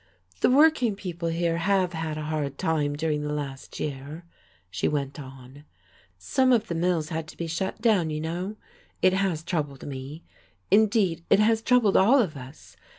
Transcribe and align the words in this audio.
"The 0.39 0.49
working 0.49 0.95
people 0.95 1.29
here 1.29 1.57
have 1.57 1.93
had 1.93 2.17
a 2.17 2.23
hard 2.23 2.57
time 2.57 2.95
during 2.95 3.21
the 3.21 3.31
last 3.31 3.79
year," 3.79 4.25
she 4.71 4.87
went 4.87 5.19
on. 5.19 5.63
"Some 6.17 6.51
of 6.51 6.69
the 6.69 6.73
mills 6.73 7.09
had 7.09 7.27
to 7.27 7.37
be 7.37 7.45
shut 7.45 7.79
down, 7.83 8.09
you 8.09 8.19
know. 8.19 8.55
It 9.03 9.13
has 9.13 9.43
troubled 9.43 9.85
me. 9.85 10.23
Indeed, 10.71 11.23
it 11.29 11.39
has 11.39 11.61
troubled 11.61 11.95
all 11.97 12.19
of 12.19 12.35
us. 12.35 12.75